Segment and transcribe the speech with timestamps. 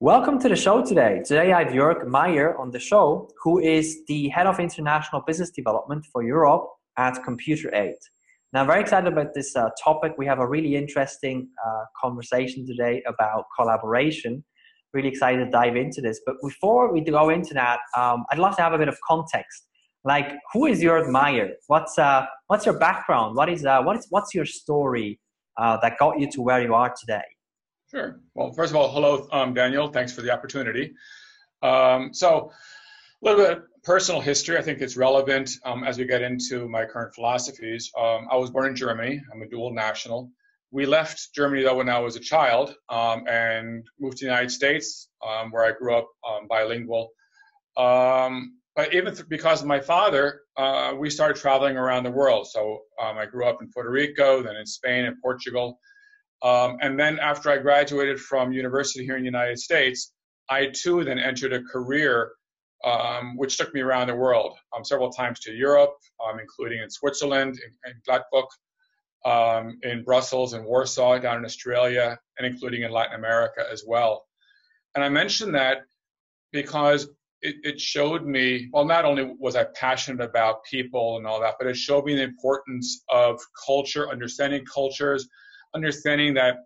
[0.00, 1.22] Welcome to the show today.
[1.24, 5.50] Today I have Jörg Meyer on the show, who is the head of international business
[5.50, 6.66] development for Europe
[6.98, 7.94] at Computer Aid.
[8.52, 10.14] Now, I'm very excited about this uh, topic.
[10.18, 14.44] We have a really interesting uh, conversation today about collaboration.
[14.92, 16.20] Really excited to dive into this.
[16.26, 19.68] But before we go into that, um, I'd love to have a bit of context.
[20.02, 21.50] Like, who is Jörg Meyer?
[21.68, 23.36] What's uh, what's your background?
[23.36, 25.20] What is uh, what is what's your story
[25.56, 27.22] uh, that got you to where you are today?
[27.94, 28.20] Sure.
[28.34, 29.86] Well, first of all, hello, um, Daniel.
[29.86, 30.94] Thanks for the opportunity.
[31.62, 34.58] Um, so, a little bit of personal history.
[34.58, 37.92] I think it's relevant um, as we get into my current philosophies.
[37.96, 39.22] Um, I was born in Germany.
[39.32, 40.28] I'm a dual national.
[40.72, 44.50] We left Germany though when I was a child um, and moved to the United
[44.50, 46.08] States, um, where I grew up
[46.48, 47.12] bilingual.
[47.76, 52.48] but even because of my father, uh, we started traveling around the world.
[52.48, 55.78] So I grew up in Puerto Rico, then in Spain and Portugal.
[56.44, 60.12] Um, and then after I graduated from university here in the United States,
[60.50, 62.32] I too then entered a career
[62.84, 66.90] um, which took me around the world, um, several times to Europe, um, including in
[66.90, 68.42] Switzerland, in, in
[69.24, 74.26] um, in Brussels and Warsaw, down in Australia, and including in Latin America as well.
[74.94, 75.78] And I mentioned that
[76.52, 77.08] because
[77.40, 81.54] it, it, showed me, well, not only was I passionate about people and all that,
[81.58, 85.26] but it showed me the importance of culture, understanding cultures,
[85.74, 86.56] understanding that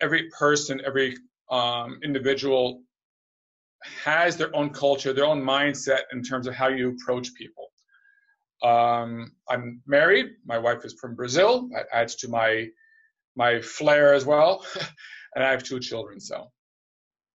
[0.00, 1.16] every person, every
[1.50, 2.82] um, individual
[4.04, 7.70] has their own culture, their own mindset in terms of how you approach people.
[8.62, 10.26] Um, I'm married.
[10.46, 11.68] My wife is from Brazil.
[11.72, 12.68] That adds to my
[13.36, 14.64] my flair as well,
[15.34, 16.20] and I have two children.
[16.20, 16.50] So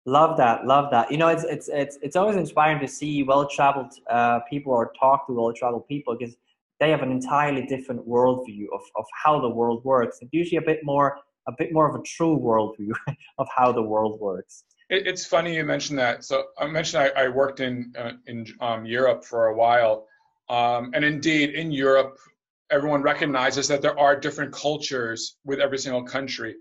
[0.05, 1.11] love that, love that.
[1.11, 5.25] You know, it's it's it's it's always inspiring to see well-traveled uh, people or talk
[5.27, 6.35] to well-traveled people because
[6.79, 10.17] they have an entirely different worldview of, of how the world works.
[10.21, 12.91] It's usually a bit more a bit more of a true worldview
[13.37, 14.63] of how the world works.
[14.89, 16.23] It, it's funny you mentioned that.
[16.23, 20.07] So I mentioned I, I worked in uh, in um, Europe for a while,
[20.49, 22.17] um, and indeed in Europe,
[22.71, 26.55] everyone recognizes that there are different cultures with every single country.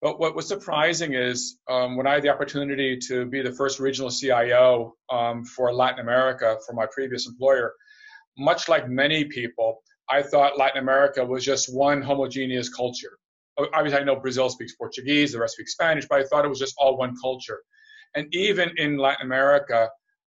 [0.00, 3.78] But what was surprising is um, when I had the opportunity to be the first
[3.78, 7.74] regional CIO um, for Latin America for my previous employer,
[8.38, 13.18] much like many people, I thought Latin America was just one homogeneous culture.
[13.74, 16.58] Obviously, I know Brazil speaks Portuguese, the rest speak Spanish, but I thought it was
[16.58, 17.60] just all one culture.
[18.14, 19.88] And even in Latin America,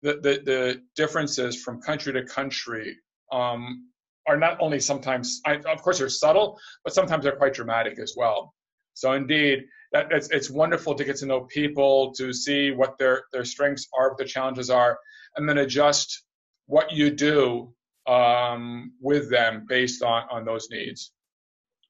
[0.02, 2.96] the, the, the differences from country to country
[3.30, 3.88] um,
[4.26, 8.14] are not only sometimes, I, of course, they're subtle, but sometimes they're quite dramatic as
[8.16, 8.54] well.
[8.94, 13.24] So indeed, that, it's, it's wonderful to get to know people, to see what their,
[13.32, 14.98] their strengths are, what their challenges are,
[15.36, 16.24] and then adjust
[16.66, 17.72] what you do
[18.10, 21.12] um, with them based on, on those needs.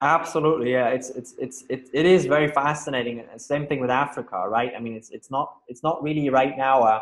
[0.03, 0.89] Absolutely, yeah.
[0.89, 3.23] It's it's it's it, it is very fascinating.
[3.37, 4.73] Same thing with Africa, right?
[4.75, 6.83] I mean, it's it's not it's not really right now.
[6.83, 7.01] Uh,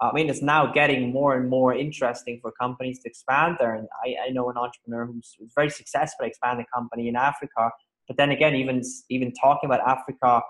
[0.00, 3.74] I mean, it's now getting more and more interesting for companies to expand there.
[3.74, 7.70] And I, I know an entrepreneur who's, very successful expanding a company in Africa.
[8.08, 10.42] But then again, even even talking about Africa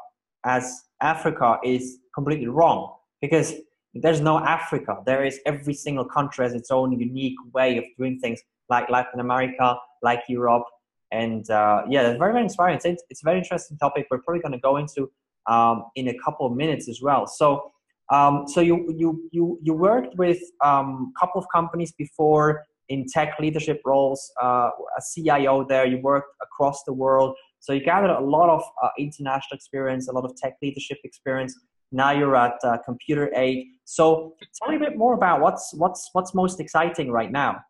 [0.45, 3.55] as Africa is completely wrong because
[3.95, 4.99] there's no Africa.
[5.05, 9.21] There is every single country has its own unique way of doing things, like Latin
[9.21, 10.65] America, like Europe,
[11.11, 12.77] and uh, yeah, very very inspiring.
[12.77, 14.07] It's, it's a very interesting topic.
[14.11, 15.11] We're probably going to go into
[15.49, 17.27] um, in a couple of minutes as well.
[17.27, 17.73] So.
[18.13, 23.07] Um, so you you you you worked with a um, couple of companies before in
[23.07, 24.69] tech leadership roles, uh,
[24.99, 25.87] a CIO there.
[25.87, 30.13] You worked across the world, so you gathered a lot of uh, international experience, a
[30.13, 31.57] lot of tech leadership experience.
[31.93, 33.67] Now you're at uh, Computer Aid.
[33.85, 37.61] So tell me a bit more about what's what's what's most exciting right now.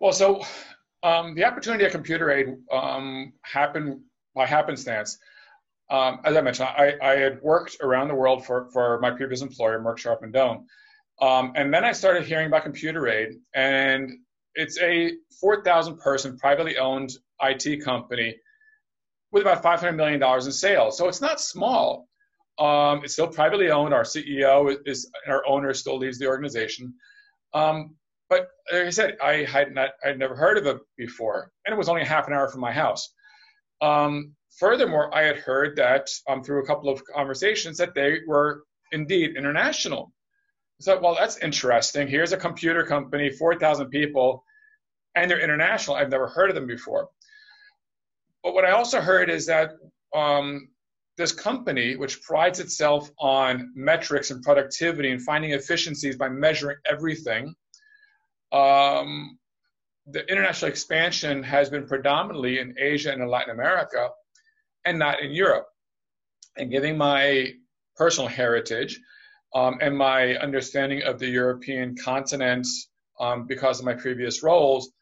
[0.00, 0.42] Well, so
[1.02, 4.00] um, the opportunity at Computer Aid um, happened
[4.34, 5.18] by happenstance.
[5.90, 9.42] Um, as I mentioned, I, I, had worked around the world for, for my previous
[9.42, 10.64] employer, Merck Sharp and Dohme.
[11.20, 14.10] Um, and then I started hearing about Computer Aid, and
[14.54, 17.12] it's a 4,000 person privately owned
[17.42, 18.34] IT company
[19.30, 20.96] with about $500 million in sales.
[20.96, 22.08] So it's not small.
[22.58, 23.92] Um, it's still privately owned.
[23.92, 26.94] Our CEO is, our owner still leads the organization.
[27.52, 27.96] Um,
[28.28, 31.78] but like I said, I had not, I'd never heard of it before, and it
[31.78, 33.12] was only half an hour from my house.
[33.80, 38.64] Um, furthermore, I had heard that um, through a couple of conversations that they were
[38.92, 40.12] indeed international.
[40.80, 42.08] So, well, that's interesting.
[42.08, 44.44] Here's a computer company, 4,000 people,
[45.14, 45.96] and they're international.
[45.96, 47.08] I've never heard of them before.
[48.42, 49.70] But what I also heard is that
[50.14, 50.68] um,
[51.16, 57.54] this company, which prides itself on metrics and productivity and finding efficiencies by measuring everything,
[58.52, 59.38] um,
[60.06, 64.10] the international expansion has been predominantly in Asia and in Latin America
[64.84, 65.66] and not in Europe.
[66.56, 67.52] And giving my
[67.96, 69.00] personal heritage
[69.54, 72.66] um, and my understanding of the European continent
[73.20, 74.92] um, because of my previous roles,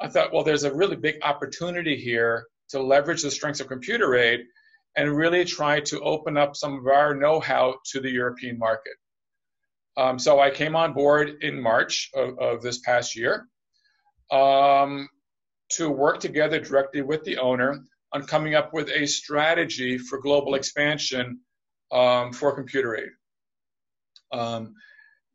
[0.00, 4.14] I thought, well, there's a really big opportunity here to leverage the strengths of Computer
[4.14, 4.40] Aid
[4.96, 8.94] and really try to open up some of our know-how to the European market.
[9.96, 13.46] Um, so I came on board in March of, of this past year
[14.30, 15.08] um,
[15.72, 20.54] to work together directly with the owner on coming up with a strategy for global
[20.54, 21.40] expansion
[21.92, 23.10] um, for Computer Aid.
[24.32, 24.74] Um,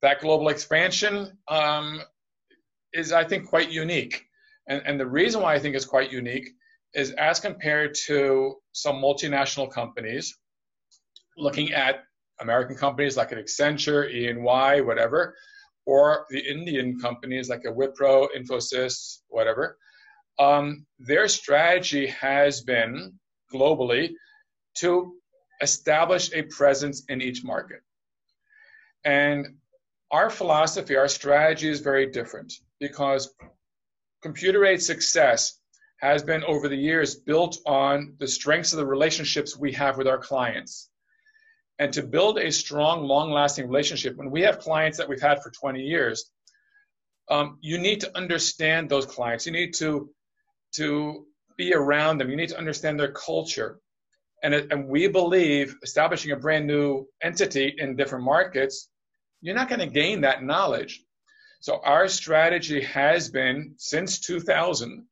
[0.01, 2.01] that global expansion um,
[2.93, 4.25] is, I think, quite unique.
[4.67, 6.49] And, and the reason why I think it's quite unique
[6.95, 10.37] is as compared to some multinational companies,
[11.37, 12.03] looking at
[12.39, 15.35] American companies like an Accenture, EY, whatever,
[15.85, 19.77] or the Indian companies like a Wipro, Infosys, whatever,
[20.39, 23.13] um, their strategy has been
[23.53, 24.11] globally
[24.75, 25.13] to
[25.61, 27.81] establish a presence in each market.
[29.03, 29.57] And
[30.11, 33.33] our philosophy, our strategy is very different because
[34.21, 35.59] computer aid success
[35.97, 40.07] has been over the years built on the strengths of the relationships we have with
[40.07, 40.89] our clients.
[41.79, 45.41] And to build a strong, long lasting relationship, when we have clients that we've had
[45.41, 46.29] for 20 years,
[47.29, 49.45] um, you need to understand those clients.
[49.45, 50.09] You need to,
[50.75, 51.25] to
[51.57, 52.29] be around them.
[52.29, 53.79] You need to understand their culture.
[54.43, 58.89] And, and we believe establishing a brand new entity in different markets,
[59.41, 61.03] you're not going to gain that knowledge.
[61.59, 65.05] So our strategy has been since 2000,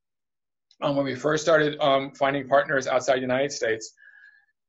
[0.83, 3.93] um, when we first started um, finding partners outside the United States,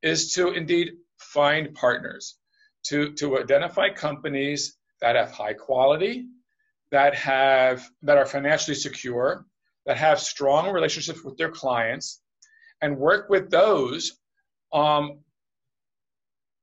[0.03, 2.37] is to indeed find partners,
[2.85, 6.27] to, to identify companies that have high quality,
[6.91, 9.45] that have that are financially secure,
[9.87, 12.23] that have strong relationships with their clients,
[12.81, 14.13] and work with those
[14.73, 15.19] um,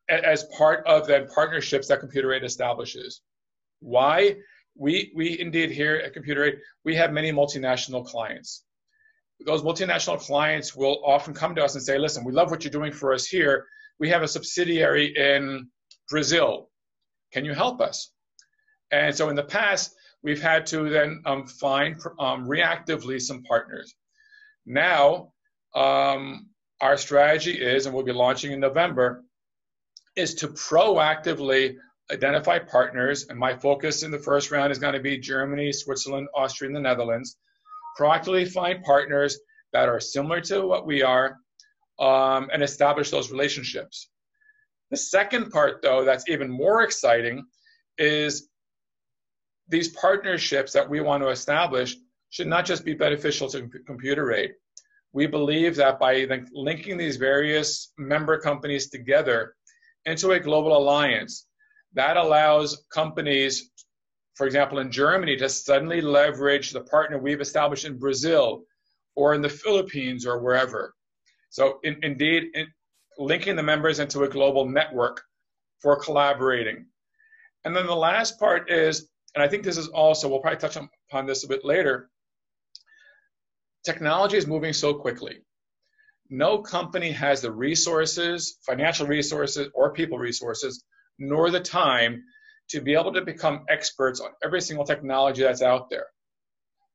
[0.08, 3.22] as part of the partnerships that Computer Aid establishes.
[3.82, 4.38] Why?
[4.76, 8.64] We, we indeed here at Computer Aid, we have many multinational clients.
[9.46, 12.72] Those multinational clients will often come to us and say, listen, we love what you're
[12.72, 13.66] doing for us here.
[14.00, 15.70] We have a subsidiary in
[16.10, 16.70] Brazil.
[17.34, 18.12] Can you help us?
[18.92, 23.96] And so in the past, we've had to then um, find um, reactively some partners.
[24.66, 25.34] Now,
[25.74, 26.50] um,
[26.82, 29.24] our strategy is, and we'll be launching in November,
[30.16, 31.78] is to proactively
[32.12, 33.28] identify partners.
[33.30, 36.76] And my focus in the first round is going to be Germany, Switzerland, Austria, and
[36.76, 37.38] the Netherlands.
[38.00, 39.40] Proactively find partners
[39.74, 41.38] that are similar to what we are
[42.00, 44.10] um, and establish those relationships.
[44.90, 47.46] The second part, though, that's even more exciting
[47.98, 48.50] is
[49.70, 51.96] these partnerships that we want to establish
[52.30, 54.52] should not just be beneficial to computer aid.
[55.14, 59.56] We believe that by linking these various member companies together
[60.06, 61.48] into a global alliance,
[61.94, 63.72] that allows companies,
[64.42, 68.64] for example, in Germany, to suddenly leverage the partner we've established in Brazil
[69.16, 70.96] or in the Philippines or wherever.
[71.52, 72.66] So, in, indeed, in,
[73.20, 75.22] linking the members into a global network
[75.80, 76.88] for collaborating.
[77.66, 80.76] And then the last part is, and I think this is also, we'll probably touch
[80.76, 82.10] upon this a bit later,
[83.86, 85.44] technology is moving so quickly.
[86.32, 90.84] No company has the resources, financial resources, or people resources,
[91.20, 92.24] nor the time
[92.70, 96.08] to be able to become experts on every single technology that's out there.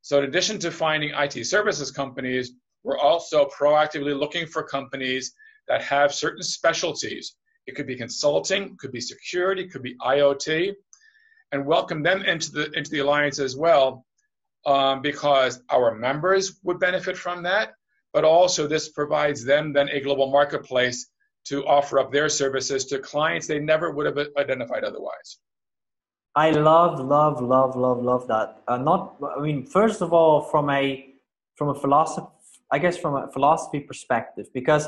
[0.02, 2.52] So, in addition to finding IT services companies,
[2.84, 5.32] we're also proactively looking for companies
[5.68, 7.34] that have certain specialties.
[7.66, 10.72] It could be consulting, could be security, could be IoT,
[11.52, 14.06] and welcome them into the into the alliance as well
[14.66, 17.74] um, because our members would benefit from that,
[18.12, 21.08] but also this provides them then a global marketplace
[21.46, 25.38] to offer up their services to clients they never would have identified otherwise.
[26.36, 28.60] I love, love, love, love, love that.
[28.68, 31.14] Uh, not, I mean, first of all, from a
[31.54, 32.26] from a philosophy,
[32.70, 34.86] I guess, from a philosophy perspective, because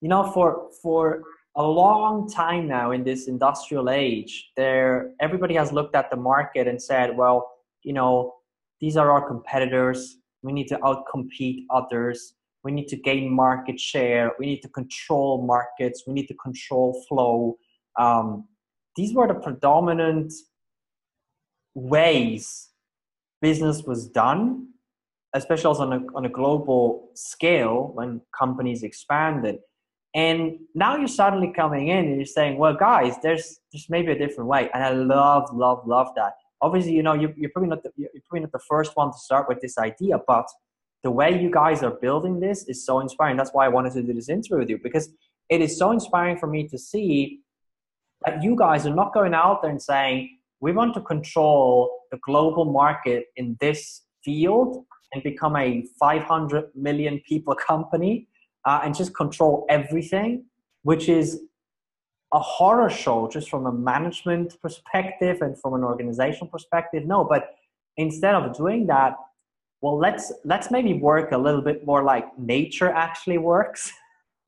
[0.00, 1.22] you know, for for
[1.56, 6.66] a long time now in this industrial age, there everybody has looked at the market
[6.66, 7.52] and said, well,
[7.82, 8.34] you know,
[8.80, 10.16] these are our competitors.
[10.42, 12.36] We need to outcompete others.
[12.64, 14.32] We need to gain market share.
[14.38, 16.04] We need to control markets.
[16.06, 17.58] We need to control flow.
[17.98, 18.48] Um,
[18.96, 20.32] these were the predominant
[21.74, 22.68] ways
[23.42, 24.68] business was done,
[25.34, 29.58] especially on a, on a global scale when companies expanded.
[30.14, 34.18] And now you're suddenly coming in and you're saying, well, guys, there's, there's maybe a
[34.18, 34.70] different way.
[34.72, 38.08] And I love, love, love that obviously, you know, you, you're probably not the, you're
[38.26, 40.48] probably not the first one to start with this idea, but
[41.02, 43.36] the way you guys are building this is so inspiring.
[43.36, 45.10] That's why I wanted to do this interview with you because
[45.50, 47.40] it is so inspiring for me to see
[48.24, 50.33] that you guys are not going out there and saying,
[50.64, 57.20] we want to control the global market in this field and become a 500 million
[57.28, 58.26] people company
[58.64, 60.46] uh, and just control everything,
[60.82, 61.42] which is
[62.32, 67.04] a horror show just from a management perspective and from an organizational perspective.
[67.04, 67.50] No, but
[67.98, 69.16] instead of doing that,
[69.82, 73.92] well, let's let's maybe work a little bit more like nature actually works,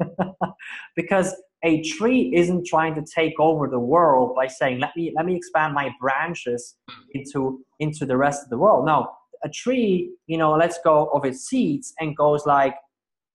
[0.96, 1.34] because
[1.64, 5.34] a tree isn't trying to take over the world by saying let me let me
[5.34, 6.76] expand my branches
[7.12, 8.86] into into the rest of the world.
[8.86, 9.08] No,
[9.44, 12.74] a tree, you know, let's go of its seeds and goes like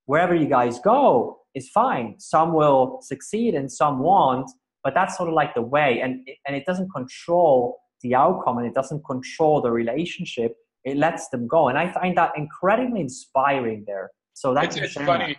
[0.06, 2.16] wherever you guys go is fine.
[2.20, 4.50] Some will succeed and some won't,
[4.84, 6.02] but that's sort of like the way.
[6.02, 10.56] And, and it doesn't control the outcome and it doesn't control the relationship.
[10.84, 11.70] It lets them go.
[11.70, 14.12] And I find that incredibly inspiring there.
[14.34, 15.34] So that's it's, it's funny.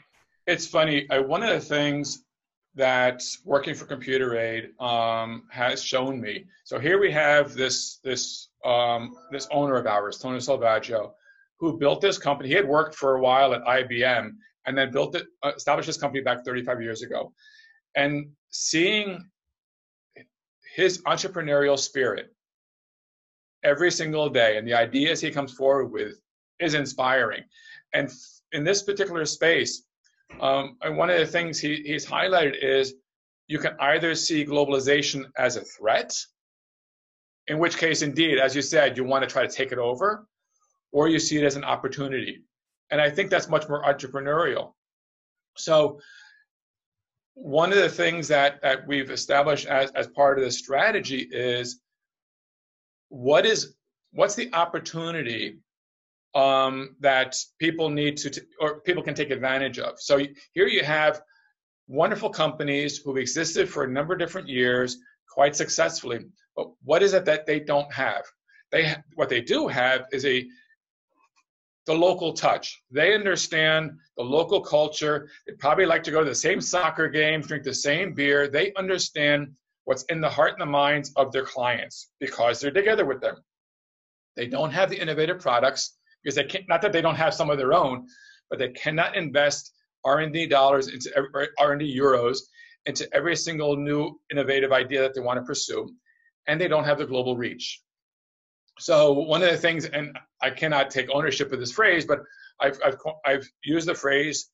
[0.46, 0.52] That.
[0.52, 1.08] It's funny.
[1.10, 2.24] Uh, one of the things
[2.74, 6.46] that working for Computer Aid um, has shown me.
[6.64, 11.12] So here we have this this um, this owner of ours, Tony Salvaggio,
[11.58, 12.48] who built this company.
[12.48, 14.30] He had worked for a while at IBM,
[14.66, 17.32] and then built it, uh, established this company back 35 years ago.
[17.94, 19.28] And seeing
[20.74, 22.34] his entrepreneurial spirit
[23.62, 26.20] every single day and the ideas he comes forward with
[26.58, 27.42] is inspiring.
[27.92, 28.10] And
[28.52, 29.84] in this particular space,
[30.40, 32.94] um, and one of the things he, he's highlighted is
[33.46, 36.16] you can either see globalization as a threat,
[37.48, 40.26] in which case, indeed, as you said, you want to try to take it over,
[40.92, 42.42] or you see it as an opportunity.
[42.90, 44.72] And I think that's much more entrepreneurial.
[45.56, 46.00] So
[47.34, 51.80] one of the things that, that we've established as, as part of the strategy is
[53.08, 53.74] what is
[54.12, 55.58] what's the opportunity
[56.34, 60.00] um, that people need to, t- or people can take advantage of.
[60.00, 60.18] So
[60.52, 61.22] here you have
[61.88, 64.98] wonderful companies who've existed for a number of different years
[65.30, 66.20] quite successfully.
[66.56, 68.24] But what is it that they don't have?
[68.70, 70.46] They ha- what they do have is a
[71.86, 72.80] the local touch.
[72.92, 75.28] They understand the local culture.
[75.46, 78.46] They probably like to go to the same soccer games, drink the same beer.
[78.46, 79.52] They understand
[79.84, 83.36] what's in the heart and the minds of their clients because they're together with them.
[84.36, 87.50] They don't have the innovative products because they can't, not that they don't have some
[87.50, 88.06] of their own,
[88.50, 89.72] but they cannot invest
[90.04, 91.10] R&D dollars into
[91.58, 92.38] R&D euros
[92.86, 95.88] into every single new innovative idea that they want to pursue,
[96.48, 97.80] and they don't have the global reach.
[98.78, 102.20] So one of the things, and I cannot take ownership of this phrase, but
[102.60, 104.50] I've, I've, I've used the phrase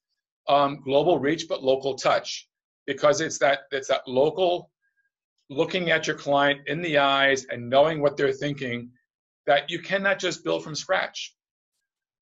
[0.48, 2.48] um, global reach but local touch
[2.86, 4.70] because it's that it's that local
[5.50, 8.90] looking at your client in the eyes and knowing what they're thinking
[9.46, 11.34] that you cannot just build from scratch.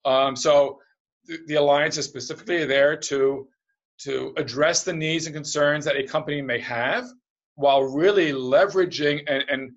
[0.04, 0.80] Um, so
[1.26, 3.48] the, the, alliance is specifically there to
[3.98, 7.06] to address the needs and concerns that a company may have
[7.54, 9.72] while really leveraging and and,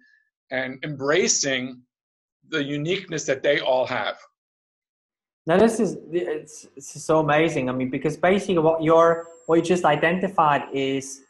[0.52, 1.82] and embracing
[2.50, 4.18] the uniqueness that they all have.
[5.48, 7.70] Now this is it's, it's so amazing.
[7.70, 11.22] I mean, because basically what you're what you just identified is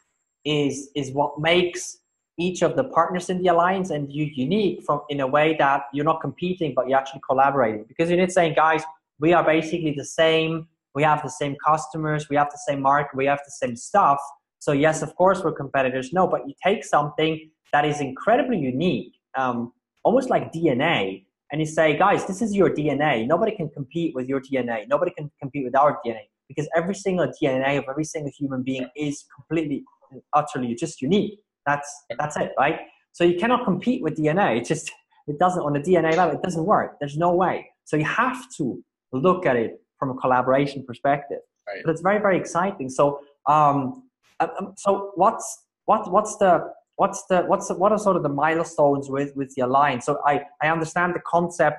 [0.44, 1.98] is is what makes
[2.40, 5.82] each of the partners in the alliance and you unique from in a way that
[5.92, 7.84] you're not competing but you're actually collaborating.
[7.86, 8.82] Because you're not saying, guys,
[9.18, 10.66] we are basically the same.
[10.94, 12.28] We have the same customers.
[12.28, 13.16] We have the same market.
[13.16, 14.18] We have the same stuff.
[14.58, 16.12] So yes, of course we're competitors.
[16.12, 19.14] No, but you take something that is incredibly unique.
[19.36, 23.26] Um, almost like DNA, and you say, guys, this is your DNA.
[23.26, 24.86] Nobody can compete with your DNA.
[24.88, 28.88] Nobody can compete with our DNA because every single DNA of every single human being
[28.96, 29.84] is completely
[30.32, 31.38] utterly just unique.
[31.70, 32.78] That's that's it, right?
[33.12, 34.58] So you cannot compete with DNA.
[34.58, 34.90] It just
[35.26, 36.32] it doesn't on the DNA level.
[36.38, 36.90] It doesn't work.
[37.00, 37.56] There's no way.
[37.84, 41.42] So you have to look at it from a collaboration perspective.
[41.68, 41.82] Right.
[41.84, 42.88] But it's very very exciting.
[42.88, 43.04] So
[43.46, 44.04] um,
[44.40, 45.46] um, um so what's
[45.90, 46.52] what what's the
[47.00, 50.12] what's the what's the, what are sort of the milestones with with the alliance so
[50.26, 51.78] i i understand the concept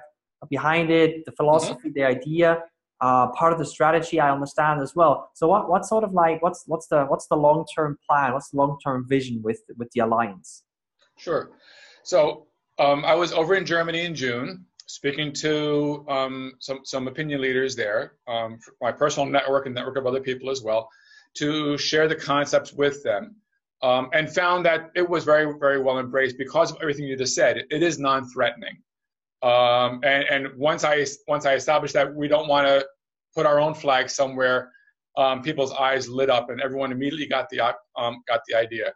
[0.49, 1.99] behind it the philosophy mm-hmm.
[1.99, 2.49] the idea
[3.01, 6.41] uh, part of the strategy i understand as well so what what sort of like
[6.41, 9.89] what's what's the what's the long term plan what's the long term vision with with
[9.91, 10.63] the alliance
[11.17, 11.51] sure
[12.03, 12.47] so
[12.79, 17.75] um, i was over in germany in june speaking to um, some some opinion leaders
[17.75, 20.89] there um, my personal network and network of other people as well
[21.33, 23.35] to share the concepts with them
[23.83, 27.35] um, and found that it was very, very well embraced because of everything you just
[27.35, 27.57] said.
[27.57, 28.77] it, it is non-threatening.
[29.43, 32.85] Um, and, and once I once I established that we don't want to
[33.35, 34.71] put our own flag somewhere,
[35.17, 37.59] um, people's eyes lit up, and everyone immediately got the
[37.97, 38.93] um, got the idea.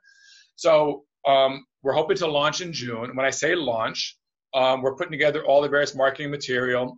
[0.56, 3.16] So um, we're hoping to launch in June.
[3.16, 4.18] When I say launch,
[4.54, 6.98] um, we're putting together all the various marketing material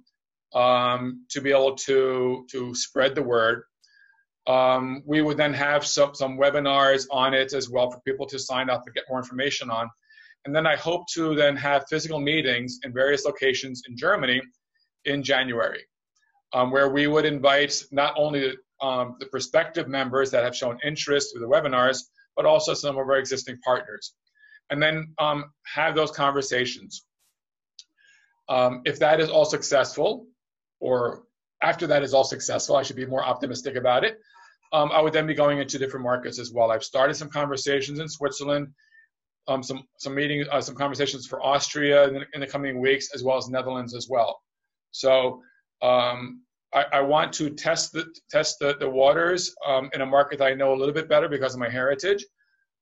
[0.54, 3.64] to be able to to spread the word.
[4.48, 8.40] Um, we would then have some, some webinars on it as well for people to
[8.40, 9.90] sign up and get more information on.
[10.48, 14.42] And then I hope to then have physical meetings in various locations in Germany
[15.04, 15.82] in January,
[16.54, 21.34] um, where we would invite not only um, the prospective members that have shown interest
[21.34, 22.00] through the webinars,
[22.38, 24.14] but also some of our existing partners.
[24.70, 27.04] And then um, have those conversations.
[28.48, 30.28] Um, if that is all successful,
[30.80, 31.24] or
[31.62, 34.18] after that is all successful, I should be more optimistic about it.
[34.72, 36.72] Um, I would then be going into different markets as well.
[36.72, 38.70] I've started some conversations in Switzerland,
[39.48, 43.10] um, some some meetings, uh, some conversations for Austria in the, in the, coming weeks,
[43.14, 44.40] as well as Netherlands as well.
[44.92, 45.42] So
[45.82, 46.42] um,
[46.74, 50.48] I, I, want to test the test the, the waters um, in a market that
[50.48, 52.26] I know a little bit better because of my heritage.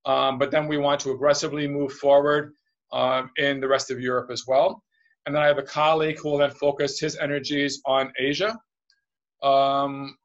[0.06, 2.54] Um, but then we want to aggressively move forward
[2.94, 4.84] um, in the rest of Europe as well.
[5.26, 8.58] And then I have a colleague who will then focus his energies on Asia.
[9.42, 10.16] Um,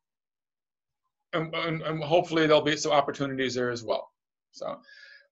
[1.33, 4.09] and, and, and, hopefully there'll be some opportunities there as well.
[4.53, 4.79] So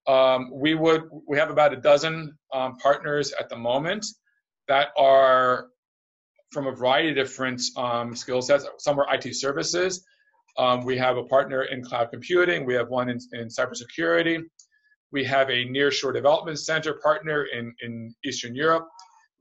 [0.09, 4.07] um, we would we have about a dozen um, partners at the moment
[4.67, 5.69] that are
[6.51, 8.67] from a variety of different um, skill sets.
[8.79, 10.05] Some are IT services.
[10.57, 12.65] Um, we have a partner in cloud computing.
[12.65, 14.43] We have one in, in cybersecurity.
[15.13, 18.89] We have a nearshore development center partner in, in Eastern Europe.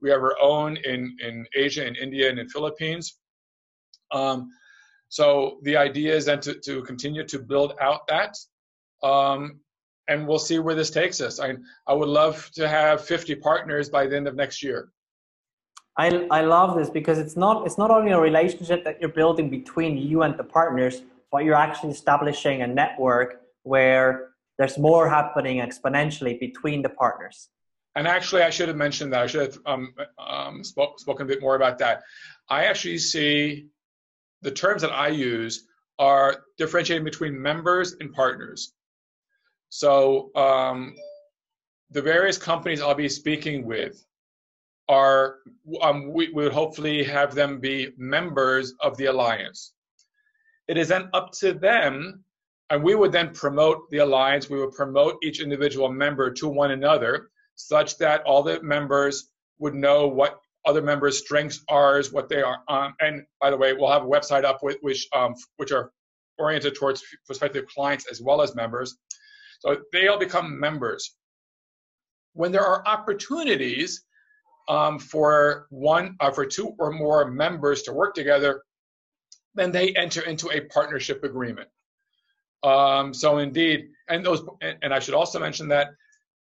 [0.00, 3.18] We have our own in, in Asia, in India, and in Philippines.
[4.12, 4.48] Um,
[5.08, 8.36] so the idea is then to, to continue to build out that,
[9.02, 9.60] um,
[10.08, 11.38] and we'll see where this takes us.
[11.38, 11.54] I,
[11.86, 14.88] I would love to have 50 partners by the end of next year.
[15.96, 19.50] I, I love this because it's not it's not only a relationship that you're building
[19.50, 25.58] between you and the partners, but you're actually establishing a network where there's more happening
[25.58, 27.48] exponentially between the partners.
[27.96, 29.22] And actually, I should have mentioned that.
[29.22, 32.02] I should have um, um, spoke, spoken a bit more about that.
[32.48, 33.66] I actually see
[34.42, 35.66] the terms that I use
[35.98, 38.72] are differentiating between members and partners.
[39.70, 40.94] So um,
[41.90, 44.04] the various companies I'll be speaking with
[44.88, 45.36] are
[45.82, 49.72] um, we, would hopefully have them be members of the alliance.
[50.66, 52.24] It is then up to them,
[52.70, 54.48] and we would then promote the alliance.
[54.48, 59.74] We would promote each individual member to one another, such that all the members would
[59.74, 62.58] know what other members' strengths are, what they are.
[62.68, 65.90] Um, and by the way, we'll have a website up with, which um, which are
[66.38, 68.96] oriented towards prospective clients as well as members.
[69.58, 71.16] So they all become members.
[72.34, 74.04] When there are opportunities
[74.68, 78.62] um, for one uh, for two or more members to work together,
[79.54, 81.68] then they enter into a partnership agreement.
[82.62, 85.88] Um, so indeed, and those, and I should also mention that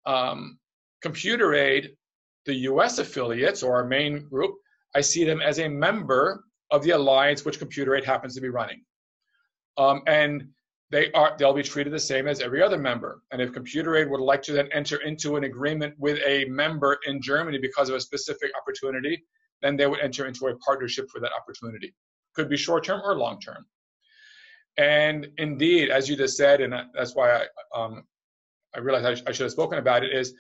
[0.07, 0.59] um,
[1.03, 1.97] Computer Aid
[2.47, 4.55] the US affiliates or our main group,
[4.95, 8.49] I see them as a member of the alliance which Computer Aid happens to be
[8.49, 8.83] running.
[9.77, 10.49] Um, and
[10.97, 13.21] they are they'll be treated the same as every other member.
[13.31, 16.99] And if Computer Aid would like to then enter into an agreement with a member
[17.07, 19.23] in Germany because of a specific opportunity,
[19.61, 21.95] then they would enter into a partnership for that opportunity.
[22.35, 23.67] Could be short term or long term.
[24.79, 28.05] And indeed, as you just said, and that's why I um,
[28.75, 30.33] I realized I, sh- I should have spoken about it, is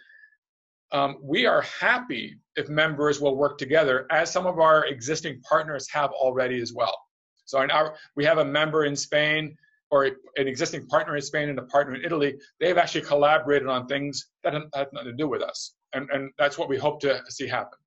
[0.91, 5.87] um, we are happy if members will work together, as some of our existing partners
[5.93, 6.99] have already as well.
[7.45, 9.55] So our, we have a member in Spain
[9.91, 12.35] or an existing partner in Spain and a partner in Italy.
[12.61, 16.59] They've actually collaborated on things that have nothing to do with us, and and that's
[16.59, 17.79] what we hope to see happen.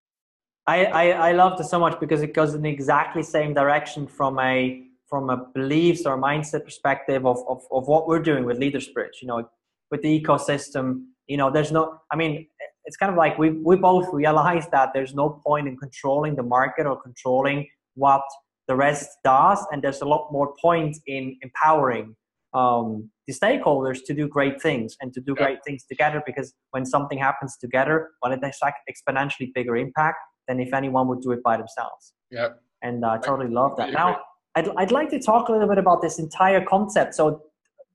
[0.68, 4.08] I, I, I love this so much because it goes in the exactly same direction
[4.08, 8.60] from a from a beliefs or mindset perspective of, of, of what we're doing with
[8.60, 9.22] LeadersBridge.
[9.22, 9.50] You know,
[9.92, 11.06] with the ecosystem.
[11.28, 12.00] You know, there's no.
[12.12, 12.48] I mean,
[12.86, 16.44] it's kind of like we, we both realize that there's no point in controlling the
[16.44, 18.24] market or controlling what
[18.70, 22.16] the rest does and there's a lot more point in empowering
[22.54, 25.44] um, the stakeholders to do great things and to do yeah.
[25.44, 30.20] great things together because when something happens together well it has like exponentially bigger impact
[30.48, 32.14] than if anyone would do it by themselves.
[32.32, 32.50] Yeah.
[32.82, 33.92] And uh, i totally love that.
[33.92, 34.20] now
[34.56, 37.14] I'd, I'd like to talk a little bit about this entire concept.
[37.16, 37.44] So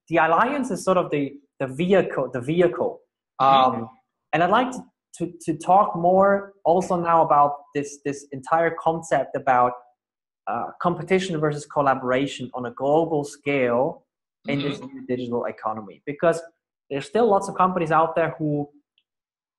[0.08, 3.00] the alliance is sort of the the vehicle the vehicle.
[3.40, 3.82] Mm-hmm.
[3.82, 3.88] um,
[4.32, 4.80] and I'd like to,
[5.18, 9.72] to, to, talk more also now about this, this entire concept about
[10.46, 14.04] uh, competition versus collaboration on a global scale
[14.46, 14.68] in mm-hmm.
[14.68, 16.02] this new digital economy.
[16.06, 16.40] Because
[16.90, 18.68] there's still lots of companies out there who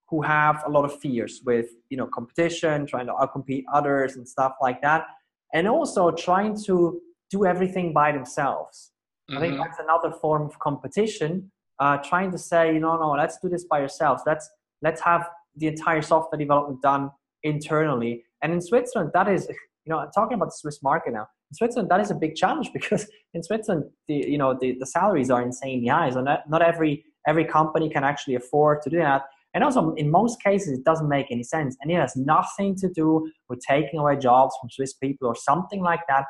[0.08, 4.28] who have a lot of fears with you know competition, trying to outcompete others and
[4.28, 5.06] stuff like that,
[5.54, 8.91] and also trying to do everything by themselves.
[9.30, 9.38] Mm-hmm.
[9.38, 9.63] I think mm-hmm.
[9.63, 11.52] that's another form of competition.
[11.80, 14.21] Uh, trying to say, you know no, let's do this by yourselves.
[14.26, 14.50] Let's
[14.82, 17.12] let's have the entire software development done
[17.43, 18.24] internally.
[18.41, 19.48] And in Switzerland, that is,
[19.86, 22.71] you know, talking about the Swiss market now, in Switzerland, that is a big challenge
[22.74, 26.62] because in Switzerland, the you know the, the salaries are insanely high, so not, not
[26.62, 29.24] every every company can actually afford to do that.
[29.54, 32.89] And also, in most cases, it doesn't make any sense, and it has nothing to
[32.89, 36.26] do with taking away jobs from Swiss people or something like that.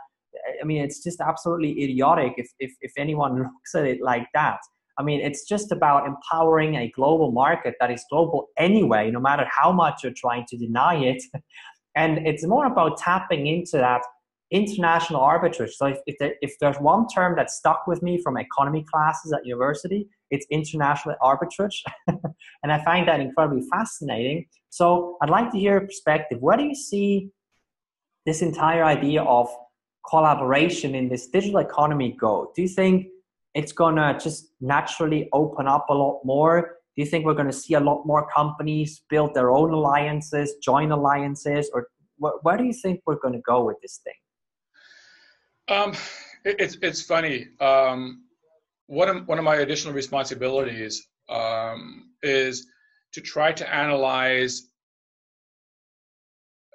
[0.62, 4.60] I mean, it's just absolutely idiotic if if, if anyone looks at it like that.
[4.98, 9.46] I mean, it's just about empowering a global market that is global anyway, no matter
[9.52, 11.22] how much you're trying to deny it.
[11.96, 14.02] and it's more about tapping into that
[14.52, 15.72] international arbitrage.
[15.72, 19.34] So if, if, there, if, there's one term that stuck with me from economy classes
[19.34, 21.82] at university, it's international arbitrage.
[22.08, 24.46] and I find that incredibly fascinating.
[24.70, 26.40] So I'd like to hear your perspective.
[26.42, 27.30] Where do you see
[28.26, 29.50] this entire idea of
[30.08, 32.52] collaboration in this digital economy go?
[32.56, 33.08] Do you think
[33.56, 36.75] it's going to just naturally open up a lot more?
[36.96, 40.56] Do you think we're going to see a lot more companies build their own alliances,
[40.64, 41.88] join alliances, or
[42.22, 44.14] wh- where do you think we're going to go with this thing?
[45.68, 45.92] Um,
[46.46, 47.48] it, it's it's funny.
[47.60, 48.24] Um,
[48.88, 52.68] one of one of my additional responsibilities um, is
[53.14, 54.70] to try to analyze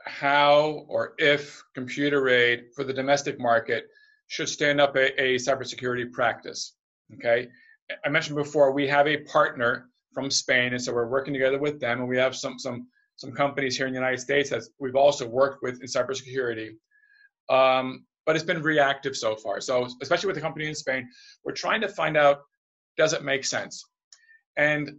[0.04, 3.84] how or if computer aid for the domestic market
[4.26, 6.74] should stand up a, a cybersecurity practice.
[7.14, 7.48] Okay,
[8.04, 11.80] I mentioned before we have a partner from Spain, and so we're working together with
[11.80, 14.96] them, and we have some some some companies here in the United States that we've
[14.96, 16.70] also worked with in cybersecurity.
[17.48, 19.60] Um, but it's been reactive so far.
[19.60, 21.08] So especially with the company in Spain,
[21.44, 22.40] we're trying to find out
[22.96, 23.84] does it make sense,
[24.56, 24.90] and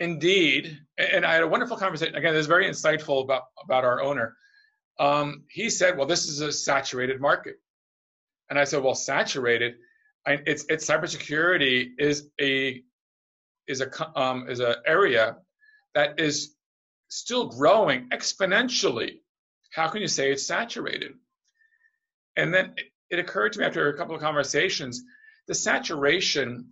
[0.00, 2.14] indeed, and I had a wonderful conversation.
[2.14, 4.36] Again, this is very insightful about about our owner
[4.98, 7.56] um, he said, "Well, this is a saturated market,"
[8.48, 9.74] and I said, "Well, saturated,
[10.26, 12.82] I, it's it's cybersecurity is a
[13.68, 15.36] is a um, is a area
[15.94, 16.54] that is
[17.08, 19.20] still growing exponentially.
[19.72, 21.12] How can you say it's saturated?"
[22.36, 25.02] And then it, it occurred to me after a couple of conversations,
[25.46, 26.70] the saturation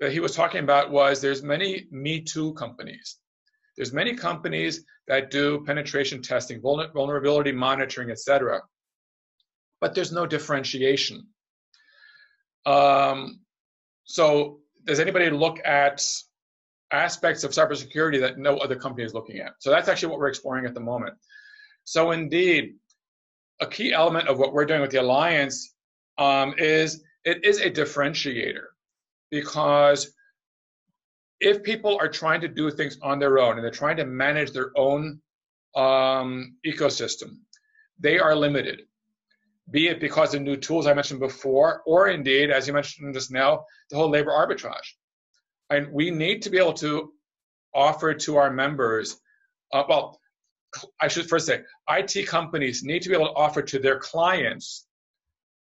[0.00, 3.18] that he was talking about was there's many Me Too companies
[3.78, 8.60] there's many companies that do penetration testing, vulnerability monitoring, etc.
[9.80, 11.28] But there's no differentiation.
[12.66, 13.38] Um,
[14.02, 16.04] so does anybody look at
[16.90, 19.52] aspects of cybersecurity that no other company is looking at?
[19.58, 21.14] So that's actually what we're exploring at the moment.
[21.84, 22.74] So indeed,
[23.60, 25.74] a key element of what we're doing with the alliance
[26.18, 28.64] um, is it is a differentiator
[29.30, 30.12] because
[31.40, 34.52] if people are trying to do things on their own and they're trying to manage
[34.52, 35.20] their own
[35.76, 37.38] um, ecosystem,
[37.98, 38.82] they are limited.
[39.70, 43.30] Be it because of new tools I mentioned before, or indeed, as you mentioned just
[43.30, 44.94] now, the whole labor arbitrage.
[45.70, 47.12] And we need to be able to
[47.74, 49.20] offer to our members,
[49.72, 50.20] uh, well,
[51.00, 54.86] I should first say, IT companies need to be able to offer to their clients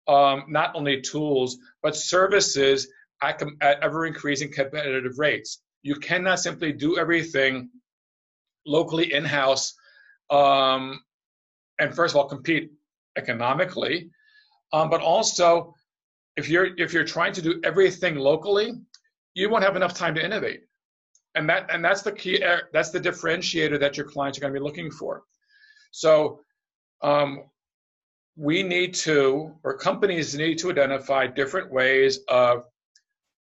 [0.07, 2.87] um, not only tools, but services
[3.23, 5.61] at, at ever increasing competitive rates.
[5.81, 7.69] You cannot simply do everything
[8.65, 9.73] locally in house
[10.29, 10.99] um,
[11.79, 12.71] and first of all compete
[13.17, 14.09] economically,
[14.73, 15.73] um, but also
[16.37, 18.73] if you're if you're trying to do everything locally,
[19.33, 20.61] you won't have enough time to innovate,
[21.35, 24.59] and that and that's the key that's the differentiator that your clients are going to
[24.59, 25.23] be looking for.
[25.91, 26.41] So
[27.01, 27.43] um,
[28.35, 32.63] we need to or companies need to identify different ways of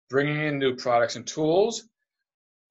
[0.09, 1.89] bringing in new products and tools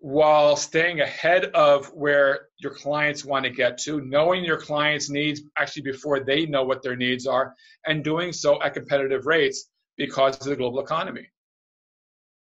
[0.03, 5.43] while staying ahead of where your clients want to get to, knowing your clients' needs
[5.57, 7.55] actually before they know what their needs are,
[7.87, 11.31] and doing so at competitive rates because of the global economy.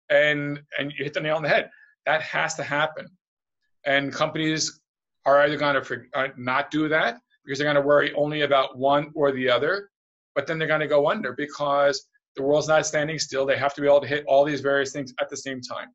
[0.10, 1.70] And and you hit the nail on the head.
[2.06, 3.10] That has to happen.
[3.86, 4.80] And companies
[5.26, 8.78] are either going to uh, not do that because they're going to worry only about
[8.78, 9.90] one or the other,
[10.36, 13.46] but then they're going to go under because the world's not standing still.
[13.46, 15.90] They have to be able to hit all these various things at the same time.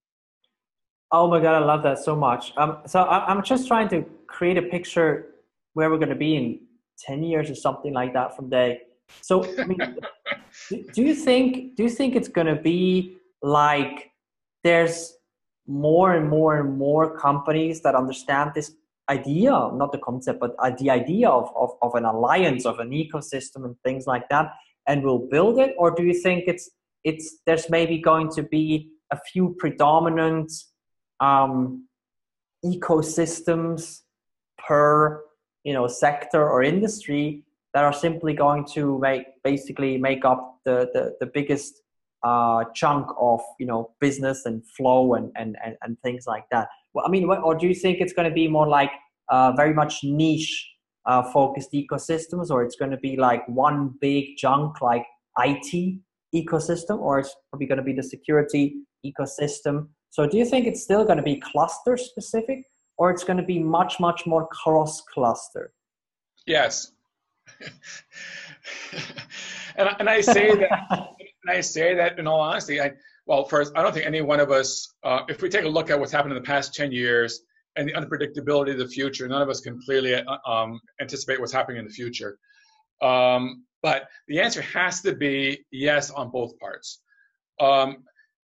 [1.12, 2.52] Oh my god, I love that so much.
[2.56, 5.34] Um, so I, am just trying to create a picture
[5.74, 6.60] where we're going to be in
[6.98, 8.80] ten years or something like that from day.
[9.20, 9.78] So, I mean,
[10.68, 14.10] do, do you think do you think it's going to be like
[14.64, 15.14] there's
[15.68, 18.72] more and more and more companies that understand this
[19.08, 22.90] idea, not the concept, but uh, the idea of, of, of an alliance, of an
[22.90, 24.50] ecosystem, and things like that,
[24.86, 26.70] and will build it, or do you think it's
[27.04, 30.50] it's there's maybe going to be a few predominant
[31.20, 31.86] um,
[32.64, 34.02] ecosystems
[34.58, 35.22] per
[35.64, 37.42] you know sector or industry
[37.74, 41.82] that are simply going to make basically make up the the, the biggest
[42.22, 46.68] uh, chunk of you know business and flow and, and and and things like that.
[46.94, 48.90] Well, I mean, or do you think it's going to be more like
[49.28, 50.68] uh, very much niche
[51.04, 55.04] uh, focused ecosystems, or it's going to be like one big chunk like
[55.38, 56.00] IT
[56.34, 59.88] ecosystem, or it's probably going to be the security ecosystem.
[60.16, 62.64] So, do you think it's still going to be cluster specific,
[62.96, 65.74] or it's going to be much, much more cross cluster?
[66.46, 66.92] Yes.
[69.76, 72.80] and, and I say that, and I say that in all honesty.
[72.80, 72.92] I,
[73.26, 75.90] well, first, I don't think any one of us, uh, if we take a look
[75.90, 77.42] at what's happened in the past 10 years
[77.76, 81.52] and the unpredictability of the future, none of us can clearly uh, um, anticipate what's
[81.52, 82.38] happening in the future.
[83.02, 87.02] Um, but the answer has to be yes on both parts.
[87.60, 87.98] Um,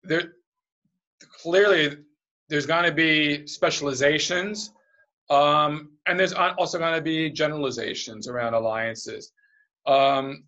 [0.03, 0.33] there,
[1.27, 1.97] clearly,
[2.49, 4.73] there's going to be specializations,
[5.31, 9.33] um, and there's also going to be generalizations around alliances.
[9.87, 10.45] Um,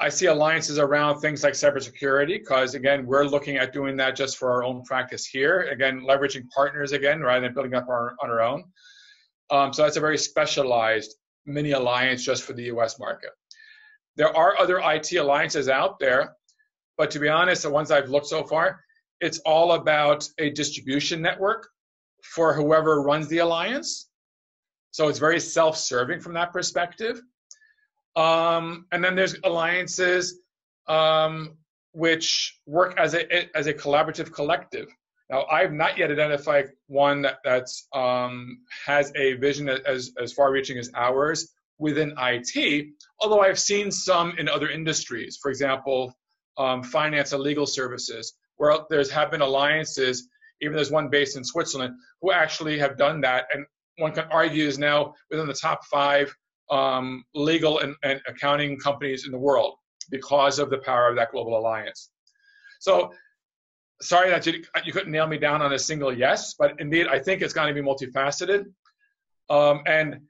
[0.00, 4.36] I see alliances around things like cybersecurity because, again, we're looking at doing that just
[4.38, 5.62] for our own practice here.
[5.72, 8.64] Again, leveraging partners again rather than building up our, on our own.
[9.50, 13.30] Um, so that's a very specialized mini alliance just for the US market.
[14.16, 16.36] There are other IT alliances out there,
[16.96, 18.80] but to be honest, the ones I've looked so far,
[19.20, 21.68] it's all about a distribution network
[22.22, 24.08] for whoever runs the alliance.
[24.90, 27.20] So it's very self serving from that perspective.
[28.16, 30.40] Um, and then there's alliances
[30.88, 31.56] um,
[31.92, 34.88] which work as a as a collaborative collective.
[35.30, 40.78] Now, I've not yet identified one that that's um, has a vision as as far-reaching
[40.78, 42.86] as ours within IT.
[43.20, 46.16] Although I've seen some in other industries, for example,
[46.56, 50.28] um, finance and legal services, where there's have been alliances.
[50.60, 53.64] Even there's one based in Switzerland who actually have done that, and
[53.96, 56.34] one can argue is now within the top five
[56.70, 59.74] um, legal and, and accounting companies in the world
[60.10, 62.10] because of the power of that global alliance.
[62.80, 63.12] So
[64.00, 67.18] sorry that you, you couldn't nail me down on a single yes, but indeed, I
[67.18, 68.66] think it's going to be multifaceted.
[69.50, 70.20] Um, and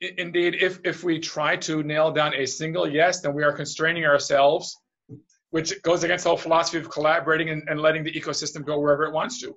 [0.00, 4.06] indeed, if, if we try to nail down a single yes, then we are constraining
[4.06, 4.76] ourselves,
[5.50, 9.04] which goes against the whole philosophy of collaborating and, and letting the ecosystem go wherever
[9.04, 9.54] it wants to.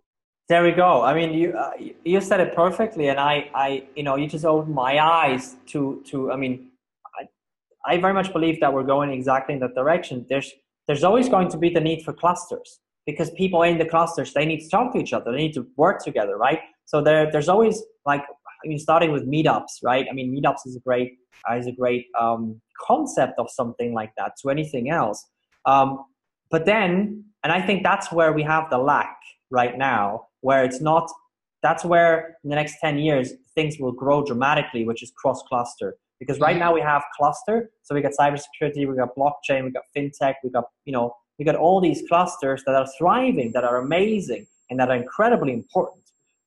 [0.49, 1.01] There we go.
[1.01, 1.71] I mean, you uh,
[2.03, 6.03] you said it perfectly, and I, I, you know, you just opened my eyes to
[6.07, 6.31] to.
[6.33, 6.71] I mean,
[7.17, 10.25] I, I very much believe that we're going exactly in that direction.
[10.27, 10.51] There's
[10.87, 14.45] there's always going to be the need for clusters because people in the clusters they
[14.45, 16.59] need to talk to each other, they need to work together, right?
[16.85, 18.23] So there there's always like
[18.63, 20.05] I mean, starting with meetups, right?
[20.09, 21.17] I mean, meetups is a great
[21.57, 25.25] is a great um, concept of something like that to anything else.
[25.65, 26.05] Um,
[26.51, 29.17] but then, and I think that's where we have the lack
[29.49, 31.09] right now where it's not
[31.61, 35.95] that's where in the next 10 years things will grow dramatically which is cross cluster
[36.19, 39.83] because right now we have cluster so we got cybersecurity we got blockchain we got
[39.95, 43.77] fintech we got you know we got all these clusters that are thriving that are
[43.77, 46.03] amazing and that are incredibly important.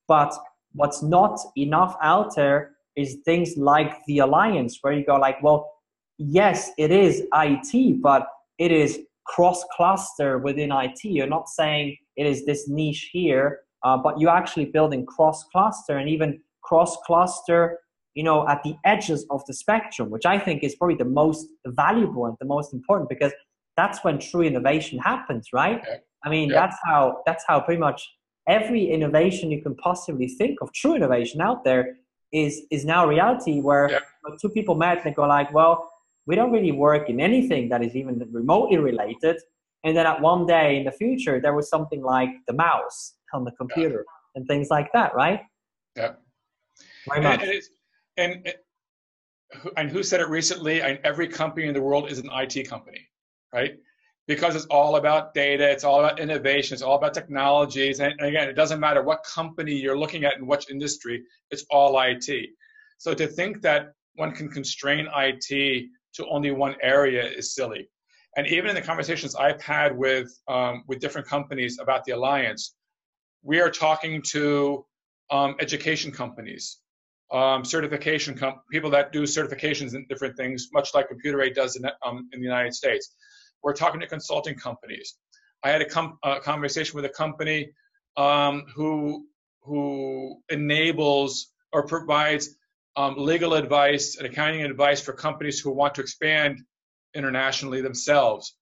[0.07, 0.33] But
[0.73, 5.71] what's not enough out there is things like the alliance where you go like well
[6.17, 8.27] yes it is it but
[8.57, 13.97] it is cross cluster within it you're not saying it is this niche here uh,
[13.97, 17.79] but you're actually building cross cluster and even cross cluster
[18.13, 21.47] you know at the edges of the spectrum which i think is probably the most
[21.67, 23.33] valuable and the most important because
[23.75, 25.81] that's when true innovation happens right
[26.23, 26.61] i mean yeah.
[26.61, 28.09] that's how that's how pretty much
[28.47, 31.97] every innovation you can possibly think of true innovation out there
[32.33, 33.99] is is now reality where yeah.
[34.41, 35.89] two people met and they go like well
[36.27, 39.37] we don't really work in anything that is even remotely related
[39.83, 43.43] and then at one day in the future there was something like the mouse on
[43.43, 44.39] the computer yeah.
[44.39, 45.41] and things like that, right?
[45.95, 46.13] Yeah.
[47.07, 47.41] Not?
[47.41, 47.61] And,
[48.17, 48.53] and, and,
[49.77, 50.81] and who said it recently?
[50.81, 53.07] And every company in the world is an IT company,
[53.53, 53.75] right?
[54.27, 58.01] Because it's all about data, it's all about innovation, it's all about technologies.
[58.01, 61.97] And again, it doesn't matter what company you're looking at in which industry, it's all
[62.01, 62.49] IT.
[62.97, 67.89] So to think that one can constrain IT to only one area is silly.
[68.35, 72.75] And even in the conversations I've had with um, with different companies about the alliance,
[73.43, 74.85] we are talking to
[75.31, 76.79] um, education companies,
[77.31, 81.75] um, certification com- people that do certifications and different things, much like Computer Aid does
[81.75, 83.15] in, um, in the United States.
[83.63, 85.15] We're talking to consulting companies.
[85.63, 87.71] I had a, com- a conversation with a company
[88.17, 89.25] um, who
[89.61, 92.55] who enables or provides
[92.97, 96.59] um, legal advice and accounting advice for companies who want to expand
[97.13, 98.55] internationally themselves.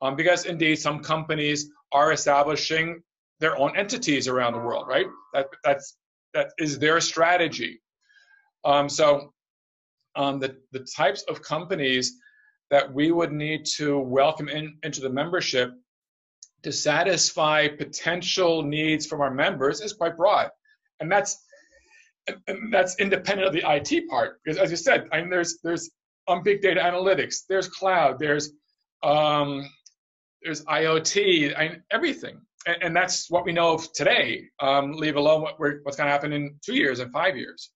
[0.00, 3.02] Um, because indeed, some companies are establishing
[3.40, 5.06] their own entities around the world, right?
[5.34, 5.96] That that's
[6.32, 7.82] that is their strategy.
[8.64, 9.34] Um, so
[10.14, 12.16] um, the the types of companies
[12.70, 15.72] that we would need to welcome in, into the membership
[16.62, 20.50] to satisfy potential needs from our members is quite broad,
[21.00, 21.44] and that's
[22.46, 25.90] and that's independent of the IT part because, as you said, I mean, there's there's
[26.28, 28.52] um, big data analytics, there's cloud, there's
[29.02, 29.68] um,
[30.42, 34.44] there's IoT, I mean, everything, and, and, that's what we know of today.
[34.60, 37.70] Um, leave alone what what's going to happen in two years and five years.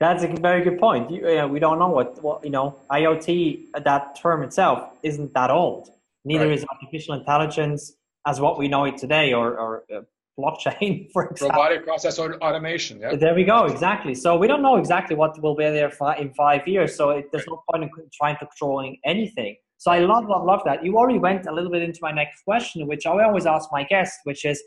[0.00, 1.10] That's a very good point.
[1.12, 2.76] You, uh, we don't know what, what you know.
[2.90, 5.90] IoT, that term itself, isn't that old.
[6.24, 6.58] Neither right.
[6.58, 7.92] is artificial intelligence
[8.26, 10.00] as what we know it today, or, or uh,
[10.38, 11.60] blockchain, for example.
[11.60, 13.00] Robotic process automation.
[13.00, 13.16] Yeah.
[13.16, 13.64] There we go.
[13.64, 14.14] Exactly.
[14.14, 16.96] So we don't know exactly what will be there in five years.
[16.96, 19.56] So it, there's no point in trying to controlling anything.
[19.78, 20.84] So I love, love, love that.
[20.84, 23.82] You already went a little bit into my next question, which I always ask my
[23.82, 24.62] guests, which is,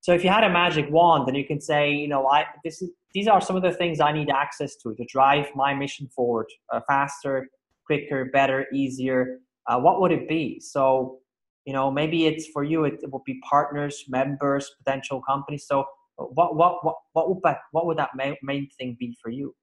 [0.00, 2.80] so if you had a magic wand, then you can say, you know, I this
[2.80, 6.08] is these are some of the things I need access to to drive my mission
[6.14, 7.48] forward uh, faster,
[7.84, 9.40] quicker, better, easier.
[9.66, 10.60] Uh, what would it be?
[10.60, 11.18] So
[11.64, 15.66] you know maybe it's for you it, it will be partners members potential companies.
[15.66, 15.84] So
[16.16, 19.54] what what what what would that what would that main, main thing be for you?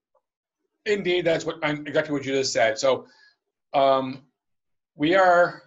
[0.86, 2.78] Indeed that's what exactly what you just said.
[2.78, 3.08] So
[3.74, 4.24] um,
[4.96, 5.62] we are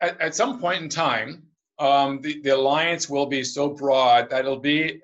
[0.00, 1.44] at, at some point in time
[1.78, 5.00] um, the, the alliance will be so broad that it'll be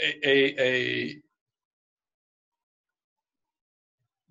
[0.00, 1.16] a, a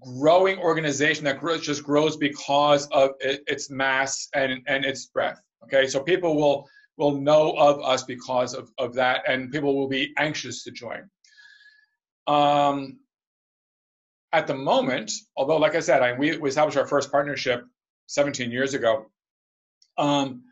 [0.02, 5.42] growing organization that grows, just grows because of it, its mass and, and its breadth.
[5.64, 9.88] Okay, so people will will know of us because of, of that, and people will
[9.88, 11.10] be anxious to join.
[12.28, 13.00] Um,
[14.34, 17.66] at the moment, although, like I said, I, we, we established our first partnership
[18.08, 19.08] 17 years ago.
[19.98, 20.44] Um,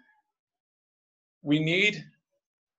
[1.41, 2.03] we need.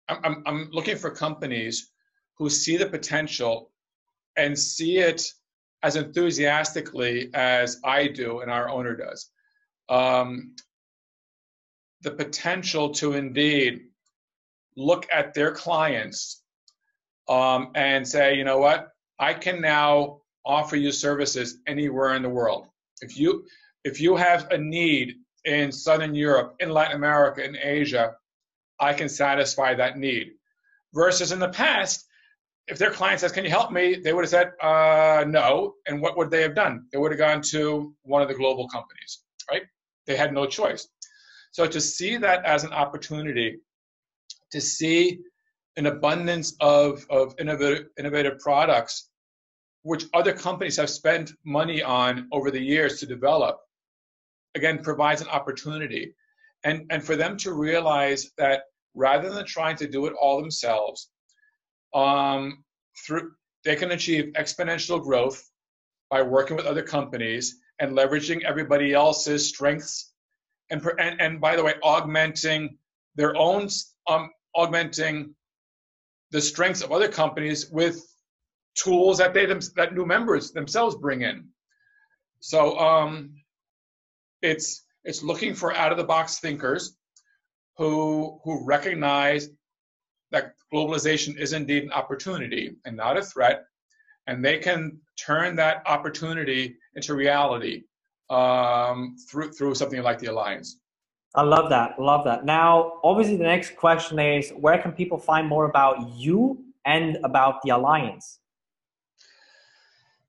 [0.08, 1.92] I'm, I'm looking for companies
[2.36, 3.70] who see the potential
[4.36, 5.30] and see it
[5.82, 9.30] as enthusiastically as I do and our owner does.
[9.88, 10.54] Um,
[12.02, 13.82] the potential to indeed
[14.76, 16.42] look at their clients
[17.28, 18.88] um, and say, you know what,
[19.18, 22.66] I can now offer you services anywhere in the world.
[23.02, 23.44] If you
[23.84, 28.14] if you have a need in Southern Europe, in Latin America, in Asia,
[28.78, 30.32] I can satisfy that need.
[30.92, 32.06] Versus in the past,
[32.66, 36.00] if their client says, "Can you help me?" they would have said, uh, "No." And
[36.00, 36.86] what would they have done?
[36.92, 39.62] They would have gone to one of the global companies, right?
[40.06, 40.88] They had no choice.
[41.52, 43.58] So to see that as an opportunity,
[44.52, 45.20] to see
[45.76, 49.08] an abundance of, of innovative, innovative products,
[49.82, 53.58] which other companies have spent money on over the years to develop,
[54.54, 56.14] again, provides an opportunity.
[56.64, 61.08] And, and for them to realize that rather than trying to do it all themselves,
[61.94, 62.64] um,
[63.06, 63.32] through
[63.64, 65.46] they can achieve exponential growth
[66.08, 70.12] by working with other companies and leveraging everybody else's strengths
[70.70, 72.78] and and, and by the way augmenting
[73.16, 73.68] their own
[74.08, 75.34] um, augmenting
[76.30, 78.00] the strengths of other companies with
[78.74, 81.48] tools that they that new members themselves bring in.
[82.40, 83.34] So um,
[84.42, 86.96] it's it's looking for out of the box thinkers
[87.76, 89.48] who who recognize
[90.72, 93.64] globalization is indeed an opportunity and not a threat,
[94.26, 97.82] and they can turn that opportunity into reality
[98.30, 100.78] um, through through something like the alliance.
[101.34, 101.98] I love that.
[101.98, 102.44] Love that.
[102.44, 107.62] Now, obviously, the next question is where can people find more about you and about
[107.62, 108.40] the alliance?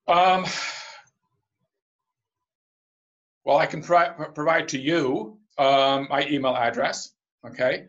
[0.08, 0.46] Um,
[3.46, 7.12] well, I can pro- provide to you um, my email address.
[7.46, 7.86] Okay.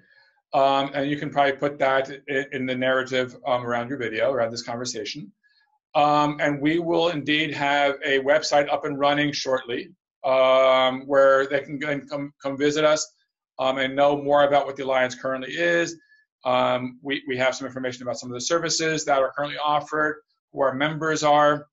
[0.54, 4.30] Um, and you can probably put that in, in the narrative um, around your video,
[4.32, 5.32] around this conversation.
[5.94, 9.90] Um, and we will indeed have a website up and running shortly
[10.24, 13.10] um, where they can come, come visit us
[13.58, 15.96] um, and know more about what the Alliance currently is.
[16.44, 20.22] Um, we, we have some information about some of the services that are currently offered,
[20.52, 21.66] who our members are,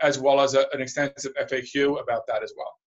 [0.00, 2.77] as well as a, an extensive FAQ about that as well.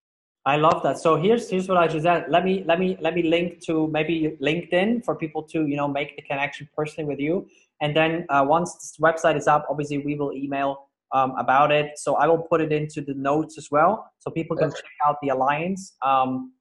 [0.46, 0.98] I love that.
[0.98, 2.26] So here's here's what I just said.
[2.30, 5.88] Let me let me let me link to maybe LinkedIn for people to you know
[5.88, 7.48] make the connection personally with you.
[7.82, 11.98] And then uh, once this website is up, obviously we will email um, about it.
[11.98, 15.18] So I will put it into the notes as well, so people can check out
[15.22, 15.94] the alliance.
[16.04, 16.54] Um,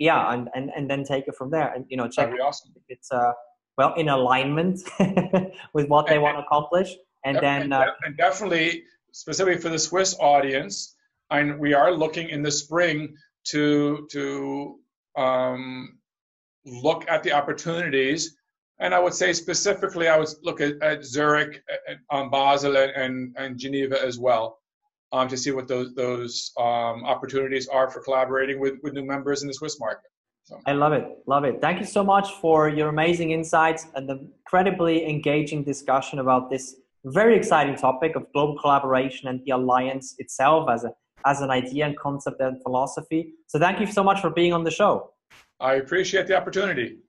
[0.00, 2.72] yeah, and, and and then take it from there, and you know check awesome.
[2.74, 3.32] if it's uh
[3.78, 4.80] well in alignment
[5.72, 9.78] with what they want to accomplish, and then and, uh, and definitely specifically for the
[9.78, 10.96] Swiss audience
[11.30, 13.14] and we are looking in the spring
[13.44, 14.78] to to
[15.16, 15.98] um,
[16.64, 18.36] look at the opportunities.
[18.80, 23.34] And I would say specifically, I would look at, at Zurich, at, um, Basel, and,
[23.36, 24.58] and Geneva as well,
[25.12, 29.42] um, to see what those those um, opportunities are for collaborating with, with new members
[29.42, 30.10] in the Swiss market.
[30.44, 30.58] So.
[30.66, 31.60] I love it, love it.
[31.60, 36.76] Thank you so much for your amazing insights and the incredibly engaging discussion about this
[37.04, 40.92] very exciting topic of global collaboration and the alliance itself as a
[41.24, 43.34] as an idea and concept and philosophy.
[43.46, 45.12] So thank you so much for being on the show.
[45.60, 47.00] I appreciate the opportunity.